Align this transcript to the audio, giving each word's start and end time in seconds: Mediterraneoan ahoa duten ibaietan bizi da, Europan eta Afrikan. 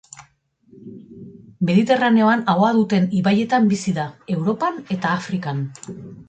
Mediterraneoan 1.69 2.41
ahoa 2.53 2.71
duten 2.79 3.05
ibaietan 3.19 3.69
bizi 3.75 3.95
da, 3.99 4.07
Europan 4.37 4.81
eta 4.97 5.13
Afrikan. 5.21 5.63